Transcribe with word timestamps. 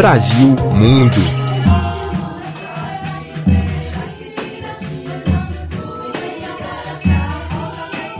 Brasil 0.00 0.56
Mundo. 0.74 1.14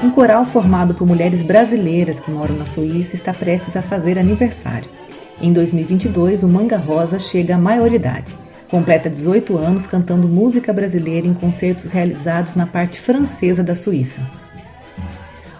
Um 0.04 0.10
coral 0.10 0.44
formado 0.44 0.92
por 0.92 1.06
mulheres 1.06 1.40
brasileiras 1.40 2.20
que 2.20 2.30
moram 2.30 2.54
na 2.56 2.66
Suíça 2.66 3.14
está 3.14 3.32
prestes 3.32 3.74
a 3.78 3.80
fazer 3.80 4.18
aniversário. 4.18 4.90
Em 5.40 5.54
2022, 5.54 6.42
o 6.42 6.48
Manga 6.48 6.76
Rosa 6.76 7.18
chega 7.18 7.54
à 7.54 7.58
maioridade. 7.58 8.36
Completa 8.70 9.08
18 9.08 9.56
anos 9.56 9.86
cantando 9.86 10.28
música 10.28 10.74
brasileira 10.74 11.26
em 11.26 11.32
concertos 11.32 11.86
realizados 11.86 12.56
na 12.56 12.66
parte 12.66 13.00
francesa 13.00 13.62
da 13.62 13.74
Suíça. 13.74 14.20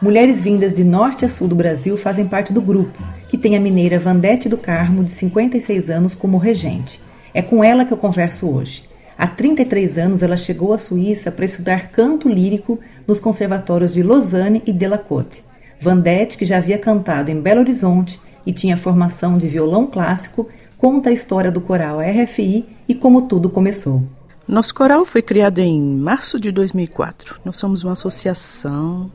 Mulheres 0.02 0.43
vindas 0.43 0.75
de 0.75 0.84
norte 0.84 1.25
a 1.25 1.30
sul 1.30 1.48
do 1.48 1.55
Brasil 1.55 1.96
fazem 1.96 2.29
parte 2.29 2.52
do 2.52 2.61
grupo, 2.61 3.02
tem 3.41 3.57
a 3.57 3.61
mineira 3.61 3.98
Vandete 3.98 4.48
do 4.48 4.57
Carmo, 4.57 5.03
de 5.03 5.11
56 5.11 5.90
anos, 5.90 6.14
como 6.14 6.39
regente. 6.39 7.00
É 7.35 7.43
com 7.43 7.64
ela 7.64 7.85
que 7.85 7.93
eu 7.93 7.96
converso 7.96 8.48
hoje. 8.48 8.85
Há 9.18 9.26
33 9.26 9.98
anos 9.98 10.22
ela 10.22 10.36
chegou 10.36 10.72
à 10.72 10.79
Suíça 10.79 11.31
para 11.32 11.45
estudar 11.45 11.89
canto 11.89 12.29
lírico 12.29 12.79
nos 13.07 13.18
conservatórios 13.18 13.93
de 13.93 14.03
Lausanne 14.03 14.62
e 14.67 14.72
Delacote. 14.72 15.43
Vandete, 15.81 16.36
que 16.36 16.45
já 16.45 16.58
havia 16.58 16.79
cantado 16.79 17.31
em 17.31 17.40
Belo 17.40 17.61
Horizonte 17.61 18.21
e 18.46 18.53
tinha 18.53 18.76
formação 18.76 19.39
de 19.39 19.48
violão 19.48 19.86
clássico, 19.86 20.48
conta 20.79 21.11
a 21.11 21.12
história 21.12 21.50
do 21.50 21.61
coral 21.61 21.98
RFI 22.00 22.67
e 22.89 22.95
como 22.95 23.22
tudo 23.22 23.50
começou. 23.50 24.03
Nosso 24.46 24.75
coral 24.75 25.04
foi 25.04 25.22
criado 25.22 25.59
em 25.59 25.81
março 25.81 26.39
de 26.40 26.50
2004. 26.50 27.40
Nós 27.45 27.57
somos 27.57 27.84
uma 27.84 27.93
associação 27.93 29.11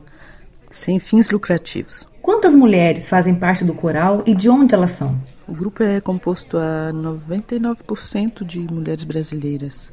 sem 0.70 0.98
fins 0.98 1.30
lucrativos. 1.30 2.06
Quantas 2.20 2.54
mulheres 2.54 3.08
fazem 3.08 3.34
parte 3.34 3.64
do 3.64 3.72
coral 3.72 4.22
e 4.26 4.34
de 4.34 4.48
onde 4.48 4.74
elas 4.74 4.92
são? 4.92 5.20
O 5.46 5.52
grupo 5.52 5.82
é 5.82 6.00
composto 6.00 6.58
a 6.58 6.90
99% 6.92 8.44
de 8.44 8.60
mulheres 8.60 9.04
brasileiras. 9.04 9.92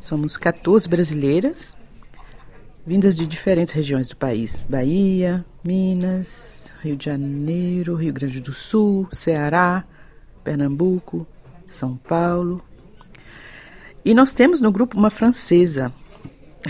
Somos 0.00 0.36
14 0.36 0.88
brasileiras, 0.88 1.76
vindas 2.86 3.16
de 3.16 3.26
diferentes 3.26 3.74
regiões 3.74 4.06
do 4.06 4.16
país: 4.16 4.62
Bahia, 4.68 5.44
Minas, 5.64 6.70
Rio 6.80 6.96
de 6.96 7.06
Janeiro, 7.06 7.96
Rio 7.96 8.12
Grande 8.12 8.40
do 8.40 8.52
Sul, 8.52 9.08
Ceará, 9.10 9.82
Pernambuco, 10.44 11.26
São 11.66 11.96
Paulo. 11.96 12.62
E 14.04 14.14
nós 14.14 14.32
temos 14.32 14.60
no 14.60 14.70
grupo 14.70 14.98
uma 14.98 15.10
francesa, 15.10 15.90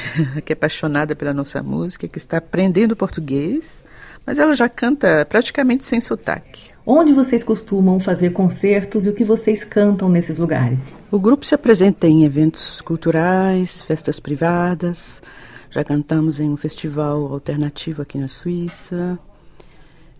que 0.44 0.52
é 0.52 0.54
apaixonada 0.54 1.14
pela 1.14 1.32
nossa 1.32 1.62
música, 1.62 2.08
que 2.08 2.18
está 2.18 2.38
aprendendo 2.38 2.96
português, 2.96 3.84
mas 4.26 4.38
ela 4.38 4.54
já 4.54 4.68
canta 4.68 5.26
praticamente 5.28 5.84
sem 5.84 6.00
sotaque. 6.00 6.74
Onde 6.86 7.14
vocês 7.14 7.42
costumam 7.42 7.98
fazer 7.98 8.30
concertos 8.30 9.06
e 9.06 9.08
o 9.08 9.14
que 9.14 9.24
vocês 9.24 9.64
cantam 9.64 10.08
nesses 10.08 10.36
lugares? 10.36 10.80
O 11.10 11.18
grupo 11.18 11.46
se 11.46 11.54
apresenta 11.54 12.06
em 12.06 12.24
eventos 12.24 12.82
culturais, 12.82 13.82
festas 13.82 14.20
privadas. 14.20 15.22
Já 15.70 15.82
cantamos 15.82 16.40
em 16.40 16.50
um 16.50 16.56
festival 16.56 17.32
alternativo 17.32 18.02
aqui 18.02 18.18
na 18.18 18.28
Suíça. 18.28 19.18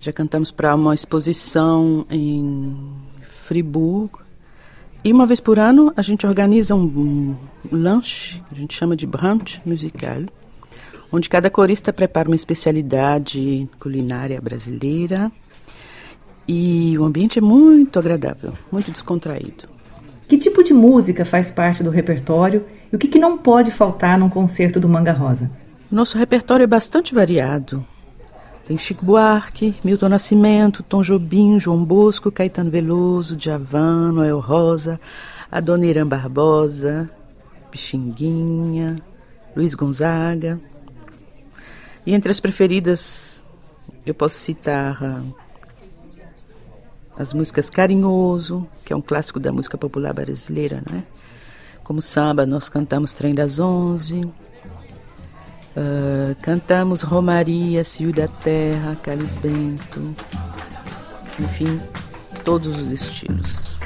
Já 0.01 0.13
cantamos 0.13 0.51
para 0.51 0.75
uma 0.75 0.95
exposição 0.95 2.07
em 2.11 2.75
Friburgo. 3.21 4.24
E 5.05 5.13
uma 5.13 5.27
vez 5.27 5.39
por 5.39 5.59
ano 5.59 5.93
a 5.95 6.01
gente 6.01 6.27
organiza 6.27 6.75
um, 6.75 6.81
um 6.81 7.37
lanche, 7.71 8.43
a 8.51 8.55
gente 8.55 8.75
chama 8.75 8.97
de 8.97 9.07
brunch 9.07 9.61
musical, 9.67 10.23
onde 11.13 11.29
cada 11.29 11.51
corista 11.51 11.93
prepara 11.93 12.27
uma 12.27 12.35
especialidade 12.35 13.69
culinária 13.79 14.41
brasileira. 14.41 15.31
E 16.49 16.97
o 16.99 17.05
ambiente 17.05 17.39
é 17.39 17.43
muito 17.43 17.99
agradável, 17.99 18.55
muito 18.73 18.91
descontraído. 18.91 19.65
Que 20.27 20.39
tipo 20.39 20.63
de 20.63 20.73
música 20.73 21.23
faz 21.27 21.51
parte 21.51 21.83
do 21.83 21.91
repertório 21.91 22.65
e 22.91 22.97
o 22.97 22.99
que, 22.99 23.09
que 23.09 23.19
não 23.19 23.37
pode 23.37 23.71
faltar 23.71 24.19
num 24.19 24.31
concerto 24.31 24.81
do 24.81 24.89
Manga 24.89 25.13
Rosa? 25.13 25.51
Nosso 25.91 26.17
repertório 26.17 26.65
é 26.65 26.67
bastante 26.67 27.15
variado. 27.15 27.85
Tem 28.67 28.79
Chico 28.79 29.05
Buarque, 29.05 29.75
Milton 29.85 30.09
Nascimento, 30.09 30.83
Tom 30.83 31.03
Jobim, 31.03 31.61
João 31.61 31.85
Bosco, 31.85 32.33
Caetano 32.33 32.71
Veloso, 32.71 33.37
Djavan, 33.37 34.13
Noel 34.13 34.41
Rosa, 34.41 34.99
Adoniran 35.51 36.07
Barbosa, 36.07 37.11
Pixinguinha, 37.71 38.97
Luiz 39.55 39.75
Gonzaga. 39.75 40.59
E 42.07 42.15
entre 42.15 42.31
as 42.31 42.41
preferidas, 42.41 43.45
eu 44.07 44.15
posso 44.15 44.37
citar 44.37 45.03
uh, 45.03 45.35
as 47.19 47.35
músicas 47.35 47.69
Carinhoso, 47.69 48.67
que 48.85 48.93
é 48.93 48.97
um 48.97 49.03
clássico 49.03 49.39
da 49.39 49.53
música 49.53 49.77
popular 49.77 50.15
brasileira, 50.15 50.83
né? 50.91 51.05
Como 51.83 52.01
samba, 52.01 52.47
nós 52.47 52.71
cantamos 52.71 53.13
Trem 53.13 53.35
das 53.35 53.59
Onze, 53.59 54.23
Uh, 55.77 56.37
cantamos 56.41 57.03
Romaria, 57.03 57.83
Cio 57.83 58.13
da 58.13 58.29
Terra, 58.29 58.97
Calis 59.03 59.35
Bento, 59.35 60.15
enfim, 61.41 61.81
todos 62.45 62.79
os 62.79 62.93
estilos. 62.93 63.77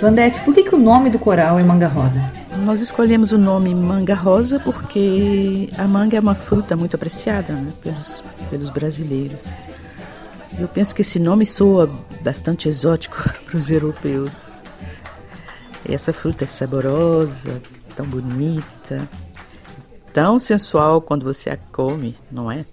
Vandete, 0.00 0.40
por 0.40 0.54
que, 0.54 0.64
que 0.64 0.74
o 0.74 0.78
nome 0.78 1.08
do 1.10 1.18
coral 1.18 1.58
é 1.58 1.62
Manga 1.62 1.86
Rosa? 1.86 2.32
Nós 2.64 2.80
escolhemos 2.80 3.30
o 3.30 3.38
nome 3.38 3.74
Manga 3.74 4.14
Rosa 4.14 4.58
porque 4.58 5.68
a 5.78 5.86
manga 5.86 6.16
é 6.16 6.20
uma 6.20 6.34
fruta 6.34 6.74
muito 6.76 6.96
apreciada 6.96 7.52
né, 7.52 7.70
pelos, 7.82 8.24
pelos 8.50 8.70
brasileiros. 8.70 9.44
Eu 10.60 10.68
penso 10.68 10.94
que 10.94 11.00
esse 11.00 11.18
nome 11.18 11.46
soa 11.46 11.90
bastante 12.20 12.68
exótico 12.68 13.16
para 13.46 13.56
os 13.56 13.70
europeus. 13.70 14.62
Essa 15.88 16.12
fruta 16.12 16.44
é 16.44 16.46
saborosa, 16.46 17.62
tão 17.96 18.04
bonita, 18.04 19.08
tão 20.12 20.38
sensual 20.38 21.00
quando 21.00 21.24
você 21.24 21.48
a 21.48 21.56
come, 21.56 22.14
não 22.30 22.52
é? 22.52 22.66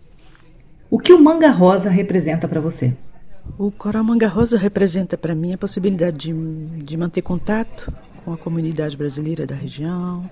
O 0.91 0.99
que 0.99 1.13
o 1.13 1.23
manga 1.23 1.49
rosa 1.49 1.89
representa 1.89 2.45
para 2.45 2.59
você? 2.59 2.93
O 3.57 3.71
coral 3.71 4.03
manga 4.03 4.27
rosa 4.27 4.57
representa 4.57 5.17
para 5.17 5.33
mim 5.33 5.53
a 5.53 5.57
possibilidade 5.57 6.17
de, 6.17 6.83
de 6.83 6.97
manter 6.97 7.21
contato 7.21 7.93
com 8.25 8.33
a 8.33 8.37
comunidade 8.37 8.97
brasileira 8.97 9.47
da 9.47 9.55
região, 9.55 10.29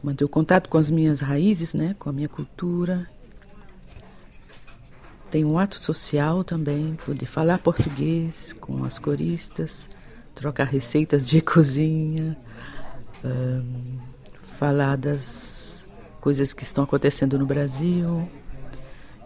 manter 0.00 0.24
o 0.24 0.28
contato 0.28 0.68
com 0.68 0.78
as 0.78 0.88
minhas 0.88 1.20
raízes, 1.20 1.74
né, 1.74 1.96
com 1.98 2.08
a 2.08 2.12
minha 2.12 2.28
cultura 2.28 3.08
tem 5.30 5.44
um 5.44 5.58
ato 5.58 5.82
social 5.82 6.42
também, 6.42 6.96
poder 7.04 7.26
falar 7.26 7.58
português 7.58 8.54
com 8.60 8.84
as 8.84 8.98
coristas, 8.98 9.88
trocar 10.34 10.64
receitas 10.64 11.26
de 11.26 11.40
cozinha, 11.42 12.36
um, 13.24 13.98
falar 14.58 14.96
das 14.96 15.86
coisas 16.20 16.52
que 16.52 16.62
estão 16.62 16.84
acontecendo 16.84 17.38
no 17.38 17.46
Brasil. 17.46 18.28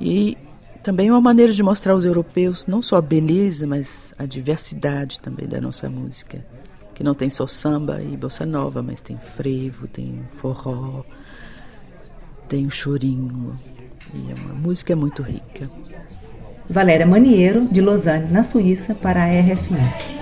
E 0.00 0.36
também 0.82 1.10
uma 1.10 1.20
maneira 1.20 1.52
de 1.52 1.62
mostrar 1.62 1.92
aos 1.92 2.04
europeus 2.04 2.66
não 2.66 2.82
só 2.82 2.96
a 2.96 3.02
beleza, 3.02 3.66
mas 3.66 4.12
a 4.18 4.26
diversidade 4.26 5.20
também 5.20 5.46
da 5.46 5.60
nossa 5.60 5.88
música. 5.88 6.44
Que 6.94 7.04
não 7.04 7.14
tem 7.14 7.30
só 7.30 7.46
samba 7.46 8.02
e 8.02 8.16
bossa 8.16 8.44
nova, 8.44 8.82
mas 8.82 9.00
tem 9.00 9.16
frevo, 9.16 9.86
tem 9.86 10.22
forró, 10.36 11.04
tem 12.48 12.68
chorinho. 12.68 13.58
E 14.14 14.30
é 14.30 14.34
uma 14.34 14.54
música 14.54 14.94
muito 14.94 15.22
rica. 15.22 15.70
Valéria 16.68 17.06
Maniero, 17.06 17.66
de 17.70 17.80
Lausanne, 17.80 18.30
na 18.30 18.42
Suíça, 18.42 18.94
para 18.94 19.24
a 19.24 19.28
RFI. 19.28 20.21